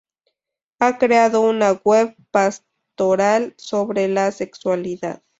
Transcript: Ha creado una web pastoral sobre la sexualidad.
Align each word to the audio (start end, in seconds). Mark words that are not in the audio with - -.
Ha 0.79 0.97
creado 0.97 1.41
una 1.47 1.73
web 1.83 2.15
pastoral 2.31 3.53
sobre 3.57 4.07
la 4.07 4.31
sexualidad. 4.31 5.21